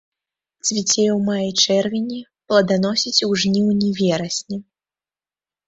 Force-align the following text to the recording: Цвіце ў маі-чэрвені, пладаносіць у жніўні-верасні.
Цвіце 0.67 1.03
ў 1.15 1.17
маі-чэрвені, 1.27 2.17
пладаносіць 2.53 3.23
у 3.29 3.31
жніўні-верасні. 3.45 4.61